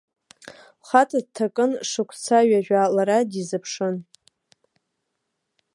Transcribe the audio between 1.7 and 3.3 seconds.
шықәса ҩажәа, лара